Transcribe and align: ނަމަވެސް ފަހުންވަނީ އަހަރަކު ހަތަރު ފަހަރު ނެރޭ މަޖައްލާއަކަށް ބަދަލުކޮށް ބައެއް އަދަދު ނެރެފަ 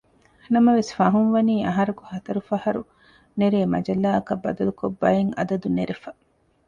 ނަމަވެސް 0.53 0.91
ފަހުންވަނީ 0.97 1.55
އަހަރަކު 1.67 2.03
ހަތަރު 2.11 2.41
ފަހަރު 2.49 2.81
ނެރޭ 3.39 3.59
މަޖައްލާއަކަށް 3.73 4.41
ބަދަލުކޮށް 4.43 4.97
ބައެއް 5.01 5.33
އަދަދު 5.37 5.67
ނެރެފަ 5.77 6.09